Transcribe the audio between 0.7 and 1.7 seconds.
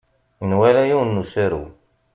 yiwen n usaru.